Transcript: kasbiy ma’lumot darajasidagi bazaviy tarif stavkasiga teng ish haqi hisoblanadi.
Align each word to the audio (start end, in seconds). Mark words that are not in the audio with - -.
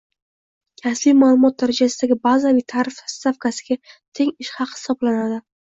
kasbiy 0.81 1.15
ma’lumot 1.17 1.59
darajasidagi 1.63 2.17
bazaviy 2.25 2.67
tarif 2.75 3.01
stavkasiga 3.19 3.79
teng 3.91 4.37
ish 4.47 4.55
haqi 4.59 4.79
hisoblanadi. 4.79 5.45